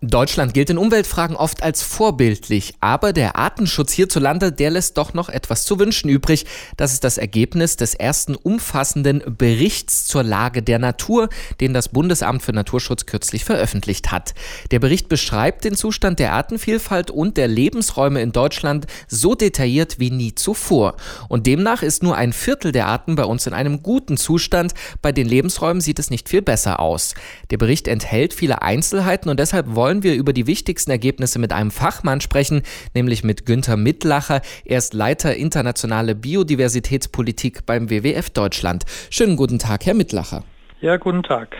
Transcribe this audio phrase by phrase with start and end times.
[0.00, 5.28] Deutschland gilt in Umweltfragen oft als vorbildlich, aber der Artenschutz hierzulande, der lässt doch noch
[5.28, 6.46] etwas zu wünschen übrig.
[6.76, 11.28] Das ist das Ergebnis des ersten umfassenden Berichts zur Lage der Natur,
[11.60, 14.34] den das Bundesamt für Naturschutz kürzlich veröffentlicht hat.
[14.70, 20.12] Der Bericht beschreibt den Zustand der Artenvielfalt und der Lebensräume in Deutschland so detailliert wie
[20.12, 20.96] nie zuvor.
[21.28, 24.74] Und demnach ist nur ein Viertel der Arten bei uns in einem guten Zustand.
[25.02, 27.14] Bei den Lebensräumen sieht es nicht viel besser aus.
[27.50, 31.50] Der Bericht enthält viele Einzelheiten und deshalb wollen wollen wir über die wichtigsten Ergebnisse mit
[31.50, 32.60] einem Fachmann sprechen,
[32.92, 34.42] nämlich mit Günther Mittlacher.
[34.66, 38.84] Er ist Leiter internationale Biodiversitätspolitik beim WWF Deutschland.
[39.08, 40.44] Schönen guten Tag, Herr Mittlacher.
[40.82, 41.56] Ja, guten Tag.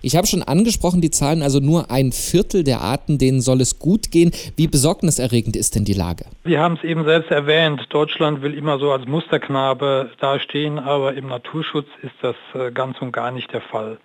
[0.00, 3.80] Ich habe schon angesprochen, die Zahlen, also nur ein Viertel der Arten, denen soll es
[3.80, 4.30] gut gehen.
[4.56, 6.26] Wie besorgniserregend ist denn die Lage?
[6.44, 11.26] Sie haben es eben selbst erwähnt, Deutschland will immer so als Musterknabe dastehen, aber im
[11.26, 13.98] Naturschutz ist das äh, ganz und gar nicht der Fall.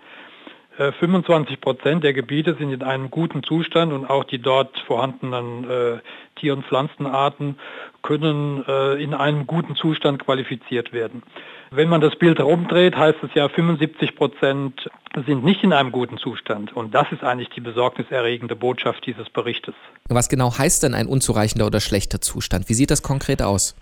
[0.78, 5.70] 25 äh, Prozent der Gebiete sind in einem guten Zustand und auch die dort vorhandenen
[5.70, 5.98] äh,
[6.40, 7.58] Tier- und Pflanzenarten
[8.04, 11.24] können äh, in einem guten Zustand qualifiziert werden.
[11.72, 14.90] Wenn man das Bild rumdreht, heißt es ja, 75 Prozent
[15.26, 16.74] sind nicht in einem guten Zustand.
[16.76, 19.74] Und das ist eigentlich die besorgniserregende Botschaft dieses Berichtes.
[20.08, 22.70] Was genau heißt denn ein unzureichender oder schlechter Zustand?
[22.70, 23.76] Wie sieht das konkret aus?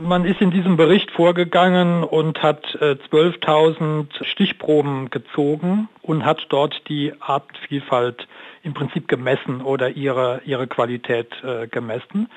[0.00, 6.88] Man ist in diesem Bericht vorgegangen und hat 12.000 äh, Stichproben gezogen und hat dort
[6.88, 8.26] die Artenvielfalt
[8.62, 12.30] im Prinzip gemessen oder ihre, ihre Qualität äh, gemessen,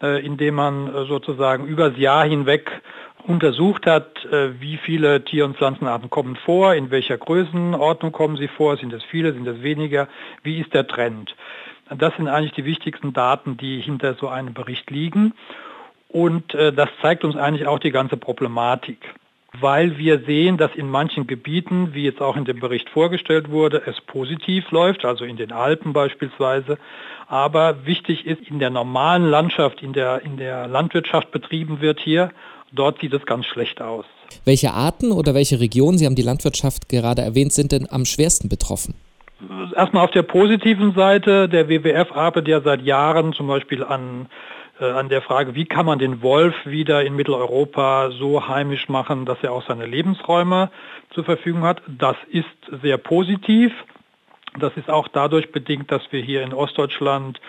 [0.00, 2.80] äh, indem man sozusagen übers Jahr hinweg
[3.24, 4.26] untersucht hat,
[4.58, 9.04] wie viele Tier- und Pflanzenarten kommen vor, in welcher Größenordnung kommen sie vor, sind es
[9.04, 10.08] viele, sind es weniger,
[10.42, 11.36] wie ist der Trend.
[11.88, 15.34] Das sind eigentlich die wichtigsten Daten, die hinter so einem Bericht liegen.
[16.12, 18.98] Und äh, das zeigt uns eigentlich auch die ganze Problematik,
[19.58, 23.82] weil wir sehen, dass in manchen Gebieten, wie jetzt auch in dem Bericht vorgestellt wurde,
[23.86, 26.76] es positiv läuft, also in den Alpen beispielsweise.
[27.28, 32.30] Aber wichtig ist, in der normalen Landschaft, in der, in der Landwirtschaft betrieben wird hier,
[32.72, 34.04] dort sieht es ganz schlecht aus.
[34.44, 38.50] Welche Arten oder welche Regionen, Sie haben die Landwirtschaft gerade erwähnt, sind denn am schwersten
[38.50, 38.94] betroffen?
[39.74, 41.48] Erstmal auf der positiven Seite.
[41.48, 44.28] Der WWF arbeitet ja seit Jahren zum Beispiel an
[44.82, 49.38] an der Frage, wie kann man den Wolf wieder in Mitteleuropa so heimisch machen, dass
[49.42, 50.70] er auch seine Lebensräume
[51.10, 51.82] zur Verfügung hat.
[51.86, 52.46] Das ist
[52.82, 53.72] sehr positiv.
[54.58, 57.40] Das ist auch dadurch bedingt, dass wir hier in Ostdeutschland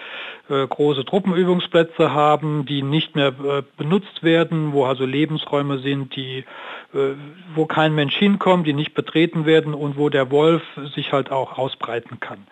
[0.49, 6.45] äh, große Truppenübungsplätze haben, die nicht mehr äh, benutzt werden, wo also Lebensräume sind, die,
[6.93, 7.15] äh,
[7.55, 10.61] wo kein Mensch hinkommt, die nicht betreten werden und wo der Wolf
[10.95, 12.47] sich halt auch ausbreiten kann.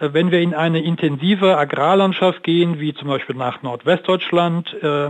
[0.00, 5.06] Äh, wenn wir in eine intensive Agrarlandschaft gehen, wie zum Beispiel nach Nordwestdeutschland, äh,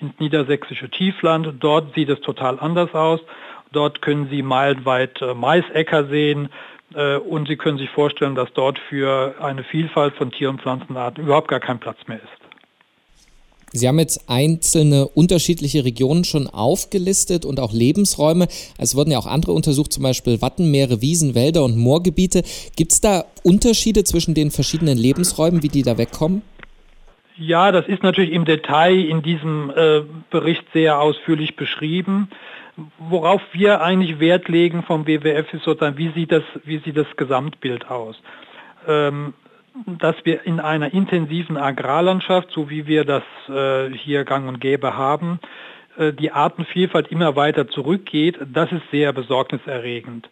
[0.00, 3.20] ins niedersächsische Tiefland, dort sieht es total anders aus.
[3.70, 6.48] Dort können Sie meilenweit äh, Maisäcker sehen
[7.26, 11.48] und Sie können sich vorstellen, dass dort für eine Vielfalt von Tier- und Pflanzenarten überhaupt
[11.48, 12.41] gar kein Platz mehr ist.
[13.72, 18.46] Sie haben jetzt einzelne unterschiedliche Regionen schon aufgelistet und auch Lebensräume.
[18.78, 22.42] Es wurden ja auch andere untersucht, zum Beispiel Wattenmeere, Wiesen, Wälder und Moorgebiete.
[22.76, 26.42] Gibt es da Unterschiede zwischen den verschiedenen Lebensräumen, wie die da wegkommen?
[27.38, 32.28] Ja, das ist natürlich im Detail in diesem äh, Bericht sehr ausführlich beschrieben.
[32.98, 37.06] Worauf wir eigentlich Wert legen vom WWF ist sozusagen, wie sieht das, wie sieht das
[37.16, 38.16] Gesamtbild aus?
[38.86, 39.34] Ähm,
[39.86, 44.96] dass wir in einer intensiven Agrarlandschaft, so wie wir das äh, hier gang und gäbe
[44.96, 45.40] haben,
[45.96, 50.28] äh, die Artenvielfalt immer weiter zurückgeht, das ist sehr besorgniserregend.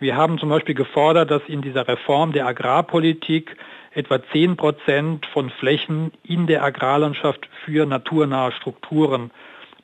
[0.00, 3.56] Wir haben zum Beispiel gefordert, dass in dieser Reform der Agrarpolitik
[3.92, 9.30] etwa 10 Prozent von Flächen in der Agrarlandschaft für naturnahe Strukturen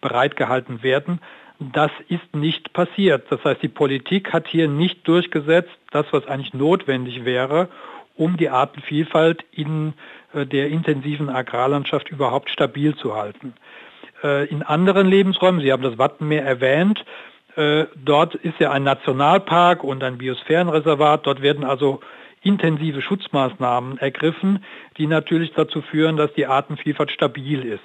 [0.00, 1.20] bereitgehalten werden.
[1.58, 3.30] Das ist nicht passiert.
[3.30, 7.68] Das heißt, die Politik hat hier nicht durchgesetzt, das, was eigentlich notwendig wäre,
[8.20, 9.94] um die Artenvielfalt in
[10.34, 13.54] äh, der intensiven Agrarlandschaft überhaupt stabil zu halten.
[14.22, 17.02] Äh, in anderen Lebensräumen, Sie haben das Wattenmeer erwähnt,
[17.56, 22.00] äh, dort ist ja ein Nationalpark und ein Biosphärenreservat, dort werden also
[22.42, 24.64] intensive Schutzmaßnahmen ergriffen,
[24.98, 27.80] die natürlich dazu führen, dass die Artenvielfalt stabil ist.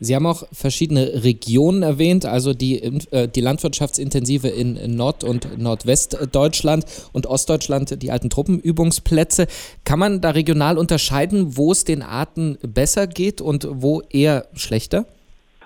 [0.00, 6.84] Sie haben auch verschiedene Regionen erwähnt, also die, äh, die landwirtschaftsintensive in Nord- und Nordwestdeutschland
[7.12, 9.48] und Ostdeutschland die alten Truppenübungsplätze.
[9.84, 15.06] Kann man da regional unterscheiden, wo es den Arten besser geht und wo eher schlechter?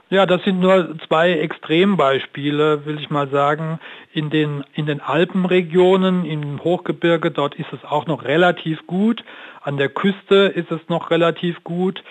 [0.09, 3.81] Ja, das sind nur zwei Extrembeispiele, will ich mal sagen.
[4.13, 9.25] In den, in den Alpenregionen, im Hochgebirge, dort ist es auch noch relativ gut.
[9.63, 12.03] An der Küste ist es noch relativ gut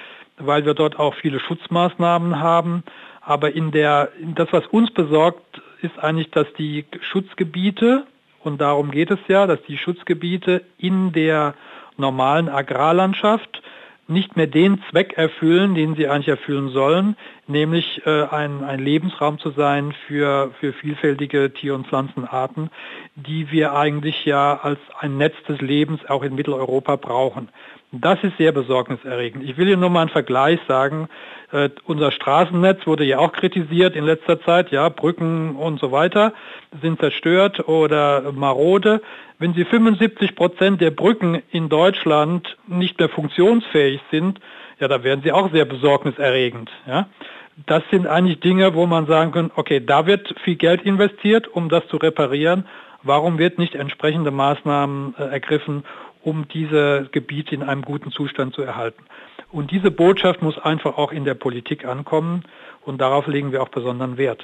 [0.46, 2.84] weil wir dort auch viele Schutzmaßnahmen haben.
[3.22, 8.06] Aber in der, in das, was uns besorgt, ist eigentlich, dass die Schutzgebiete,
[8.44, 11.54] und darum geht es ja, dass die Schutzgebiete in der
[11.98, 13.62] normalen Agrarlandschaft
[14.08, 17.16] nicht mehr den Zweck erfüllen, den sie eigentlich erfüllen sollen,
[17.52, 22.70] nämlich äh, ein, ein Lebensraum zu sein für, für vielfältige Tier- und Pflanzenarten,
[23.16, 27.50] die wir eigentlich ja als ein Netz des Lebens auch in Mitteleuropa brauchen.
[27.94, 29.44] Das ist sehr besorgniserregend.
[29.44, 31.10] Ich will hier nur mal einen Vergleich sagen.
[31.52, 34.72] Äh, unser Straßennetz wurde ja auch kritisiert in letzter Zeit.
[34.72, 36.34] Ja, Brücken und so weiter
[36.82, 39.02] sind zerstört oder marode.
[39.40, 44.40] Wenn Sie 75 Prozent der Brücken in Deutschland nicht mehr funktionsfähig sind,
[44.82, 46.72] ja, da werden sie auch sehr besorgniserregend.
[46.88, 47.08] Ja.
[47.68, 51.70] Das sind eigentlich Dinge, wo man sagen kann, okay, da wird viel Geld investiert, um
[51.70, 52.66] das zu reparieren.
[53.04, 55.84] Warum wird nicht entsprechende Maßnahmen äh, ergriffen,
[56.24, 59.04] um diese Gebiete in einem guten Zustand zu erhalten.
[59.52, 62.44] Und diese Botschaft muss einfach auch in der Politik ankommen
[62.86, 64.44] und darauf legen wir auch besonderen Wert.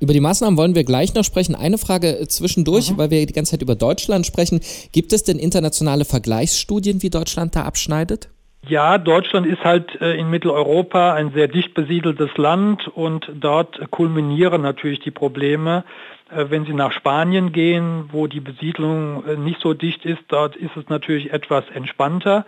[0.00, 1.54] Über die Maßnahmen wollen wir gleich noch sprechen.
[1.54, 2.98] Eine Frage zwischendurch, mhm.
[2.98, 4.60] weil wir die ganze Zeit über Deutschland sprechen.
[4.90, 8.28] Gibt es denn internationale Vergleichsstudien, wie Deutschland da abschneidet?
[8.68, 14.62] Ja, Deutschland ist halt äh, in Mitteleuropa ein sehr dicht besiedeltes Land und dort kulminieren
[14.62, 15.84] natürlich die Probleme.
[16.30, 20.54] Äh, wenn Sie nach Spanien gehen, wo die Besiedlung äh, nicht so dicht ist, dort
[20.54, 22.46] ist es natürlich etwas entspannter.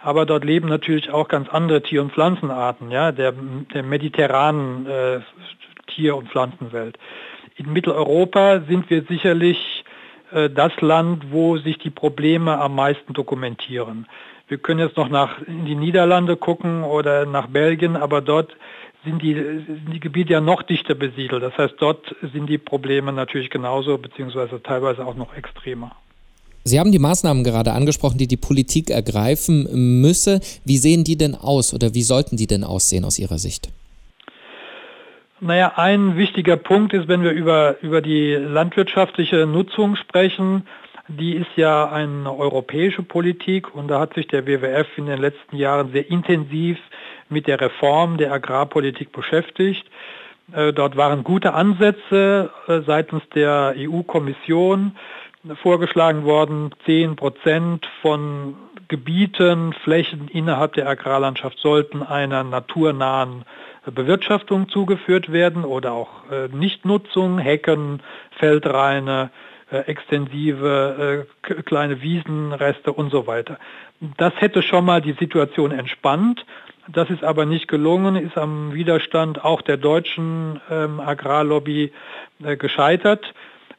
[0.00, 3.32] Aber dort leben natürlich auch ganz andere Tier- und Pflanzenarten, ja, der,
[3.74, 5.20] der mediterranen äh,
[5.88, 6.96] Tier- und Pflanzenwelt.
[7.56, 9.84] In Mitteleuropa sind wir sicherlich
[10.30, 14.06] äh, das Land, wo sich die Probleme am meisten dokumentieren.
[14.48, 18.54] Wir können jetzt noch nach in die Niederlande gucken oder nach Belgien, aber dort
[19.04, 21.42] sind die, sind die Gebiete ja noch dichter besiedelt.
[21.42, 25.92] Das heißt, dort sind die Probleme natürlich genauso, beziehungsweise teilweise auch noch extremer.
[26.62, 30.40] Sie haben die Maßnahmen gerade angesprochen, die die Politik ergreifen müsse.
[30.64, 33.70] Wie sehen die denn aus oder wie sollten die denn aussehen aus Ihrer Sicht?
[35.40, 40.66] Naja, ein wichtiger Punkt ist, wenn wir über, über die landwirtschaftliche Nutzung sprechen,
[41.08, 45.56] die ist ja eine europäische Politik und da hat sich der WWF in den letzten
[45.56, 46.78] Jahren sehr intensiv
[47.28, 49.86] mit der Reform der Agrarpolitik beschäftigt.
[50.52, 54.96] Äh, dort waren gute Ansätze äh, seitens der EU-Kommission
[55.62, 56.74] vorgeschlagen worden.
[56.84, 58.56] Zehn Prozent von
[58.88, 63.44] Gebieten, Flächen innerhalb der Agrarlandschaft sollten einer naturnahen
[63.84, 68.02] Bewirtschaftung zugeführt werden oder auch äh, Nichtnutzung, Hecken,
[68.38, 69.30] Feldreine,
[69.70, 73.58] extensive äh, kleine Wiesenreste und so weiter.
[74.16, 76.44] Das hätte schon mal die Situation entspannt.
[76.88, 81.92] Das ist aber nicht gelungen, ist am Widerstand auch der deutschen ähm, Agrarlobby
[82.44, 83.34] äh, gescheitert.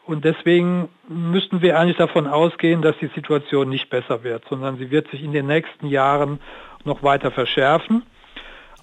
[0.05, 4.91] Und deswegen müssten wir eigentlich davon ausgehen, dass die Situation nicht besser wird, sondern sie
[4.91, 6.39] wird sich in den nächsten Jahren
[6.83, 8.03] noch weiter verschärfen.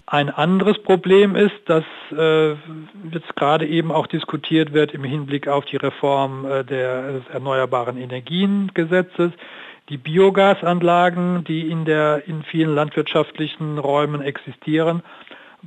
[0.07, 2.51] Ein anderes Problem ist, dass äh,
[3.11, 9.33] jetzt gerade eben auch diskutiert wird im Hinblick auf die Reform äh, des Erneuerbaren Energiengesetzes.
[9.89, 15.03] Die Biogasanlagen, die in, der, in vielen landwirtschaftlichen Räumen existieren,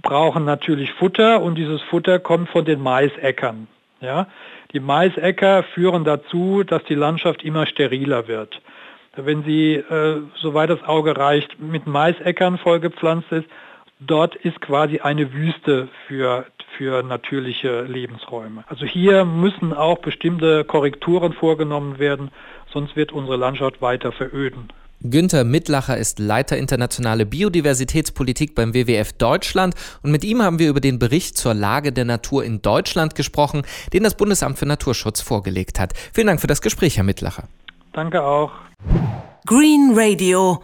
[0.01, 3.68] brauchen natürlich Futter und dieses Futter kommt von den Maisäckern.
[4.01, 4.28] Ja?
[4.74, 8.62] Die Maisäcker führen dazu, dass die Landschaft immer steriler wird.
[9.16, 13.48] Wenn sie, äh, soweit das Auge reicht, mit Maisäckern vollgepflanzt ist,
[13.99, 16.45] dort ist quasi eine Wüste für,
[16.77, 18.63] für natürliche Lebensräume.
[18.67, 22.31] Also hier müssen auch bestimmte Korrekturen vorgenommen werden,
[22.71, 24.69] sonst wird unsere Landschaft weiter veröden.
[25.01, 30.80] Günther Mittlacher ist Leiter internationale Biodiversitätspolitik beim WWF Deutschland und mit ihm haben wir über
[30.80, 33.61] den Bericht zur Lage der Natur in Deutschland gesprochen,
[33.94, 35.94] den das Bundesamt für Naturschutz vorgelegt hat.
[36.13, 37.44] Vielen Dank für das Gespräch, Herr Mittlacher.
[37.94, 38.51] Danke auch.
[39.45, 40.63] Green Radio